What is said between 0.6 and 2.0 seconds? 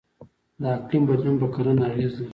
د اقلیم بدلون په کرنه